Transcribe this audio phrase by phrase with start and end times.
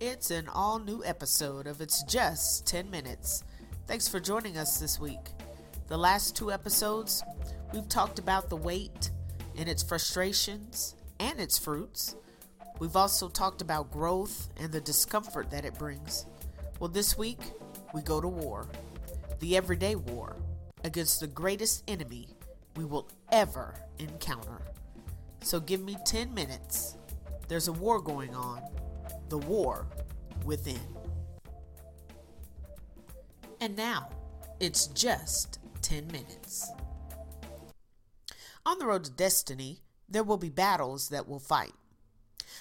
[0.00, 3.42] It's an all new episode of It's Just 10 Minutes.
[3.88, 5.32] Thanks for joining us this week.
[5.88, 7.24] The last two episodes,
[7.72, 9.10] we've talked about the wait
[9.56, 12.14] and its frustrations and its fruits.
[12.78, 16.26] We've also talked about growth and the discomfort that it brings.
[16.78, 17.40] Well, this week,
[17.92, 18.68] we go to war
[19.40, 20.36] the everyday war
[20.84, 22.28] against the greatest enemy
[22.76, 24.62] we will ever encounter.
[25.40, 26.96] So give me 10 minutes.
[27.48, 28.62] There's a war going on,
[29.28, 29.86] the war
[30.44, 30.80] within.
[33.60, 34.08] And now,
[34.60, 36.70] it's just 10 minutes.
[38.64, 41.72] On the road to destiny, there will be battles that we'll fight.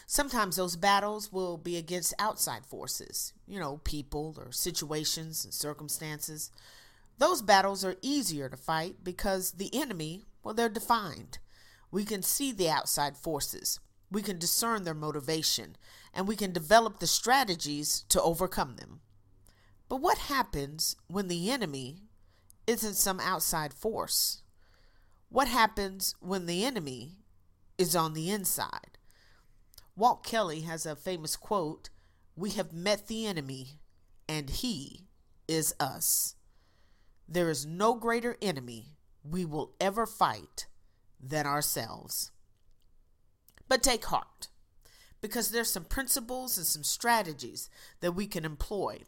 [0.06, 6.50] Sometimes those battles will be against outside forces, you know, people or situations and circumstances.
[7.18, 11.40] Those battles are easier to fight because the enemy, well, they're defined.
[11.92, 13.80] We can see the outside forces,
[14.12, 15.76] we can discern their motivation,
[16.14, 19.02] and we can develop the strategies to overcome them.
[19.90, 22.04] But what happens when the enemy
[22.66, 24.42] isn't some outside force?
[25.30, 27.18] What happens when the enemy
[27.78, 28.98] is on the inside?
[29.96, 31.90] Walt Kelly has a famous quote
[32.36, 33.80] We have met the enemy,
[34.28, 35.08] and he
[35.48, 36.36] is us.
[37.28, 40.68] There is no greater enemy we will ever fight
[41.22, 42.32] than ourselves.
[43.68, 44.48] But take heart,
[45.22, 47.70] because there's some principles and some strategies
[48.02, 49.02] that we can employ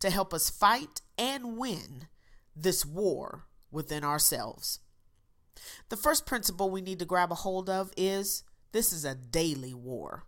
[0.00, 2.08] to help us fight and win
[2.54, 4.80] this war within ourselves.
[5.88, 9.74] The first principle we need to grab a hold of is this is a daily
[9.74, 10.24] war.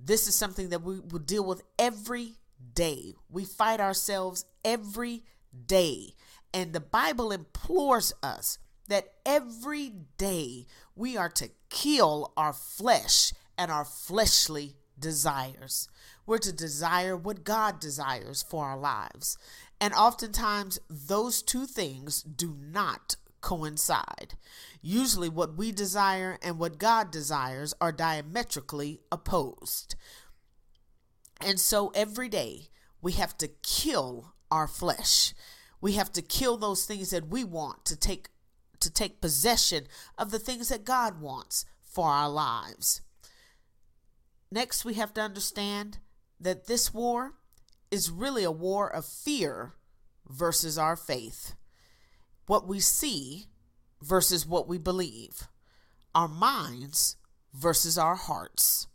[0.00, 2.34] This is something that we will deal with every
[2.74, 3.14] day.
[3.30, 5.22] We fight ourselves every
[5.66, 6.14] day.
[6.52, 13.70] And the Bible implores us that every day we are to kill our flesh and
[13.70, 15.88] our fleshly desires.
[16.26, 19.36] We're to desire what God desires for our lives.
[19.80, 24.34] And oftentimes, those two things do not coincide.
[24.80, 29.94] Usually, what we desire and what God desires are diametrically opposed.
[31.40, 32.68] And so, every day,
[33.02, 35.34] we have to kill our flesh.
[35.80, 38.28] We have to kill those things that we want to take
[38.84, 39.86] to take possession
[40.16, 43.00] of the things that God wants for our lives.
[44.50, 45.98] Next, we have to understand
[46.40, 47.34] that this war
[47.90, 49.74] is really a war of fear
[50.28, 51.54] versus our faith.
[52.46, 53.46] What we see
[54.02, 55.48] versus what we believe.
[56.14, 57.16] Our minds
[57.52, 58.86] versus our hearts.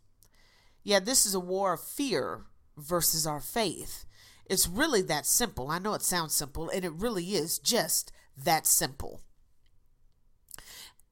[0.84, 2.46] Yeah, this is a war of fear
[2.78, 4.06] versus our faith.
[4.46, 5.70] It's really that simple.
[5.70, 9.22] I know it sounds simple, and it really is just that simple.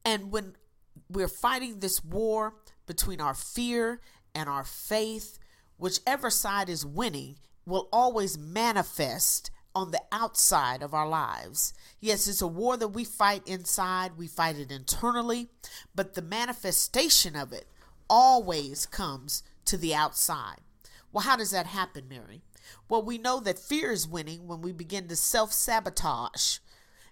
[0.07, 0.55] And when
[1.09, 2.53] we're fighting this war
[2.85, 3.99] between our fear
[4.33, 5.37] and our faith,
[5.77, 7.35] whichever side is winning
[7.65, 11.73] will always manifest on the outside of our lives.
[11.99, 15.49] Yes, it's a war that we fight inside, we fight it internally,
[15.93, 17.67] but the manifestation of it
[18.09, 20.61] always comes to the outside.
[21.11, 22.43] Well, how does that happen, Mary?
[22.87, 26.59] Well, we know that fear is winning when we begin to self sabotage.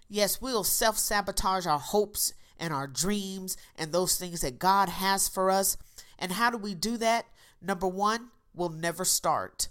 [0.08, 5.28] Yes, we'll self sabotage our hopes and our dreams and those things that God has
[5.28, 5.76] for us.
[6.18, 7.26] And how do we do that?
[7.60, 9.68] Number one, we'll never start.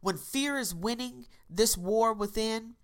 [0.00, 2.74] When fear is winning this war within,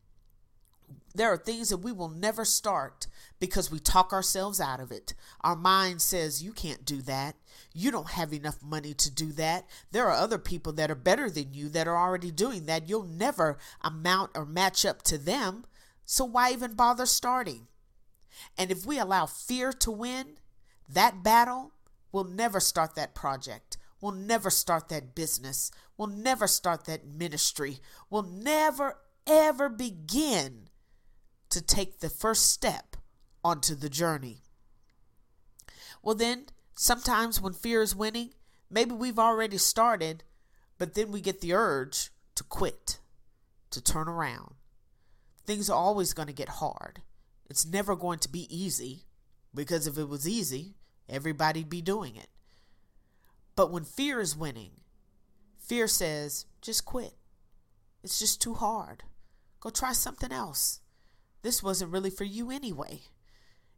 [1.15, 3.07] there are things that we will never start
[3.41, 5.15] because we talk ourselves out of it.
[5.41, 7.35] Our mind says, You can't do that.
[7.75, 9.67] You don't have enough money to do that.
[9.91, 12.89] There are other people that are better than you that are already doing that.
[12.89, 15.65] You'll never amount or match up to them.
[16.05, 17.67] So why even bother starting?
[18.57, 20.39] And if we allow fear to win
[20.89, 21.73] that battle,
[22.13, 23.77] we'll never start that project.
[24.01, 25.71] We'll never start that business.
[25.97, 27.81] We'll never start that ministry.
[28.11, 30.69] We'll never, ever begin
[31.51, 32.97] to take the first step
[33.45, 34.43] onto the journey.
[36.03, 38.31] Well, then, sometimes when fear is winning,
[38.71, 40.23] maybe we've already started,
[40.79, 43.01] but then we get the urge to quit,
[43.71, 44.55] to turn around.
[45.45, 47.03] Things are always going to get hard.
[47.51, 49.05] It's never going to be easy
[49.55, 50.75] because if it was easy,
[51.09, 52.29] everybody'd be doing it.
[53.57, 54.73] But when fear is winning,
[55.59, 57.15] fear says, just quit.
[58.03, 59.03] It's just too hard.
[59.61, 60.81] Go try something else.
[61.43, 63.01] This wasn't really for you anyway.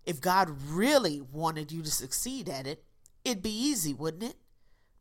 [0.05, 2.84] If God really wanted you to succeed at it,
[3.25, 4.37] it'd be easy, wouldn't it?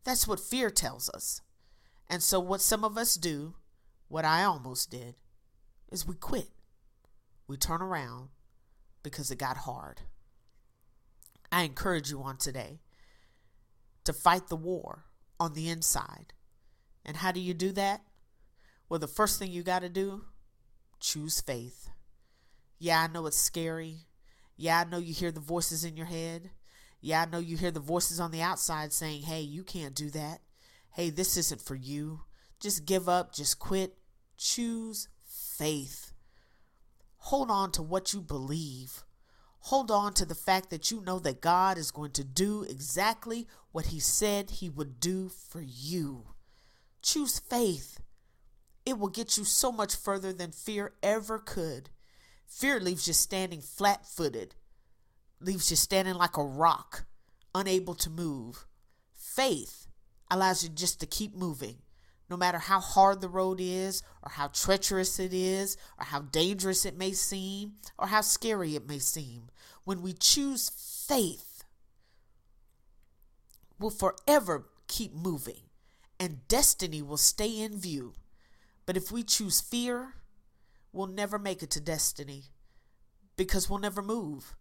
[0.04, 1.42] That's what fear tells us.
[2.10, 3.56] And so, what some of us do,
[4.07, 5.16] what I almost did,
[5.92, 6.50] is we quit.
[7.48, 8.30] We turn around
[9.04, 10.01] because it got hard.
[11.51, 12.81] I encourage you on today
[14.04, 15.06] to fight the war
[15.40, 16.34] on the inside,
[17.06, 18.01] And how do you do that?
[18.90, 20.25] Well, the first thing you got to do,
[21.00, 21.90] choose faith.
[22.78, 24.07] Yeah, I know it's scary.
[24.57, 26.52] Yeah, I know you hear the voices in your head.
[27.02, 30.10] Yeah, I know you hear the voices on the outside saying, hey, you can't do
[30.10, 30.42] that.
[30.92, 32.22] Hey, this isn't for you.
[32.60, 33.98] Just give up, just quit.
[34.38, 36.08] Choose faith.
[37.30, 39.04] Hold on to what you believe.
[39.60, 43.46] Hold on to the fact that you know that God is going to do exactly
[43.72, 46.30] what He said He would do for you.
[47.04, 48.00] Choose faith.
[48.84, 51.92] It will get you so much further than fear ever could.
[52.48, 54.56] Fear leaves you standing flat footed,
[55.40, 57.06] leaves you standing like a rock,
[57.54, 58.66] unable to move.
[59.14, 59.86] Faith
[60.31, 61.76] allows you just to keep moving,
[62.30, 66.86] no matter how hard the road is, or how treacherous it is, or how dangerous
[66.86, 69.50] it may seem, or how scary it may seem.
[69.84, 71.64] When we choose faith,
[73.80, 75.64] we'll forever keep moving,
[76.20, 78.14] and destiny will stay in view.
[78.86, 80.16] But if we choose fear,
[80.92, 82.46] we'll never make it to destiny
[83.36, 84.56] because we'll never move.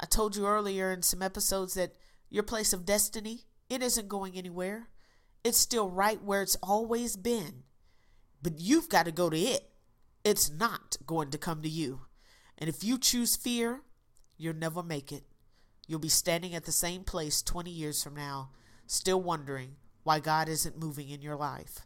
[0.00, 1.94] I told you earlier in some episodes that
[2.30, 4.88] your place of destiny, it isn't going anywhere.
[5.44, 7.64] It's still right where it's always been.
[8.42, 9.70] But you've got to go to it.
[10.24, 12.00] It's not going to come to you.
[12.58, 13.82] And if you choose fear,
[14.36, 15.24] you'll never make it.
[15.86, 18.50] You'll be standing at the same place 20 years from now,
[18.86, 21.80] still wondering why God isn't moving in your life.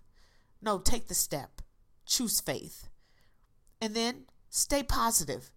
[0.63, 1.63] No, take the step
[2.09, 2.89] choose faith.
[3.81, 5.53] And then stay positive.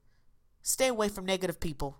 [0.61, 1.97] Stay away from negative people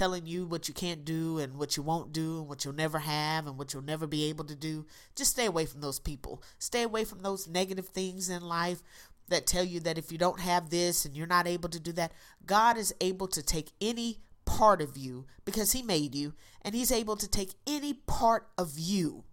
[0.00, 3.00] telling you what you can't do and what you won't do and what you'll never
[3.00, 4.86] have and what you'll never be able to do.
[5.14, 6.42] Just stay away from those people.
[6.58, 8.82] Stay away from those negative things in life
[9.28, 11.92] that tell you that if you don't have this and you're not able to do
[11.92, 12.12] that,
[12.46, 16.32] God is able to take any part of you because He made you,
[16.62, 19.24] and He's able to take any part of you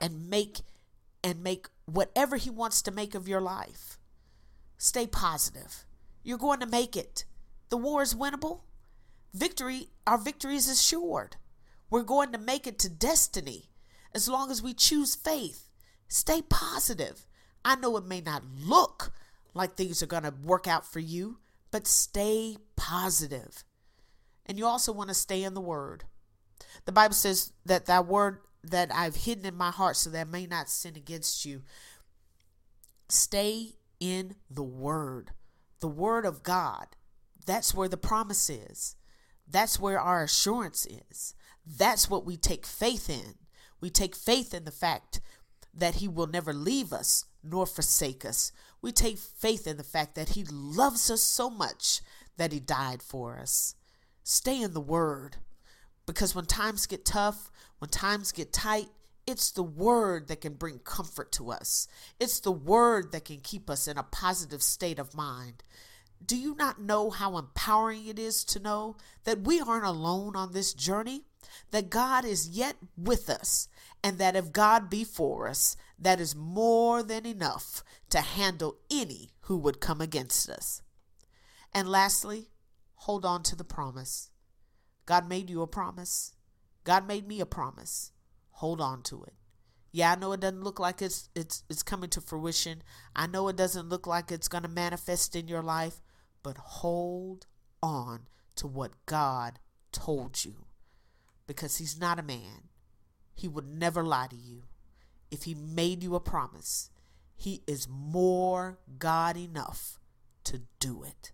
[0.00, 0.62] and make
[1.22, 4.00] and make whatever He wants to make of your life.
[4.78, 5.84] Stay positive.
[6.24, 7.24] You're going to make it.
[7.68, 8.62] The war is winnable.
[9.32, 11.36] Victory, our victory is assured.
[11.88, 13.70] We're going to make it to destiny
[14.14, 15.68] as long as we choose faith.
[16.08, 17.26] Stay positive.
[17.64, 19.12] I know it may not look
[19.54, 21.38] like things are going to work out for you,
[21.70, 23.64] but stay positive.
[24.46, 26.04] And you also want to stay in the Word.
[26.84, 30.30] The Bible says that that Word that I've hidden in my heart so that I
[30.30, 31.62] may not sin against you.
[33.08, 35.30] Stay in the Word,
[35.80, 36.86] the Word of God.
[37.46, 38.96] That's where the promise is.
[39.50, 41.34] That's where our assurance is.
[41.66, 43.34] That's what we take faith in.
[43.80, 45.20] We take faith in the fact
[45.74, 48.52] that He will never leave us nor forsake us.
[48.82, 52.00] We take faith in the fact that He loves us so much
[52.36, 53.74] that He died for us.
[54.22, 55.36] Stay in the Word
[56.06, 58.88] because when times get tough, when times get tight,
[59.26, 61.86] it's the word that can bring comfort to us.
[62.18, 65.62] It's the word that can keep us in a positive state of mind.
[66.24, 70.52] Do you not know how empowering it is to know that we aren't alone on
[70.52, 71.24] this journey?
[71.70, 73.68] That God is yet with us,
[74.04, 79.30] and that if God be for us, that is more than enough to handle any
[79.42, 80.82] who would come against us.
[81.72, 82.50] And lastly,
[82.94, 84.30] hold on to the promise.
[85.06, 86.34] God made you a promise.
[86.84, 88.12] God made me a promise.
[88.52, 89.34] Hold on to it.
[89.92, 92.82] Yeah, I know it doesn't look like it's it's it's coming to fruition.
[93.16, 96.00] I know it doesn't look like it's going to manifest in your life,
[96.42, 97.46] but hold
[97.82, 99.58] on to what God
[99.92, 100.66] told you.
[101.46, 102.68] Because he's not a man.
[103.34, 104.64] He would never lie to you.
[105.30, 106.90] If he made you a promise,
[107.36, 109.98] he is more God enough
[110.44, 111.32] to do it.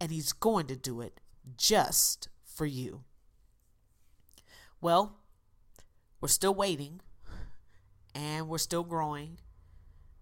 [0.00, 1.20] And he's going to do it
[1.56, 3.04] just for you.
[4.80, 5.16] Well,
[6.20, 7.00] we're still waiting
[8.14, 9.38] and we're still growing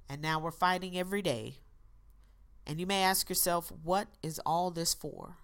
[0.09, 1.57] and now we're fighting every day.
[2.67, 5.37] And you may ask yourself, what is all this for?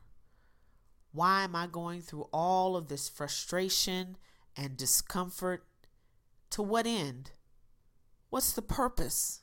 [1.13, 4.17] Why am I going through all of this frustration
[4.57, 5.65] and discomfort?
[6.51, 7.31] To what end?
[8.31, 9.41] What's the purpose?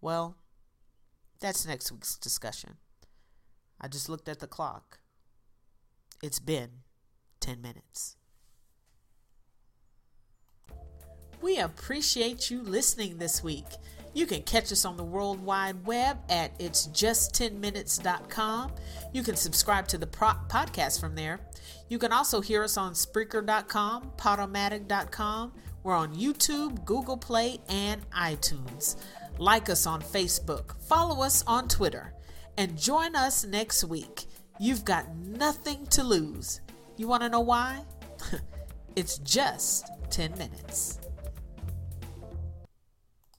[0.00, 0.36] Well,
[1.40, 2.76] that's next week's discussion.
[3.80, 4.98] I just looked at the clock.
[6.22, 6.70] It's been
[7.40, 8.16] 10 minutes.
[11.40, 13.66] We appreciate you listening this week.
[14.14, 18.72] You can catch us on the World Wide Web at itsjust10minutes.com.
[19.12, 21.40] You can subscribe to the pro- podcast from there.
[21.88, 25.52] You can also hear us on Spreaker.com, Podomatic.com.
[25.82, 28.96] We're on YouTube, Google Play, and iTunes.
[29.38, 32.12] Like us on Facebook, follow us on Twitter,
[32.56, 34.24] and join us next week.
[34.58, 36.60] You've got nothing to lose.
[36.96, 37.84] You want to know why?
[38.96, 40.98] it's just 10 minutes.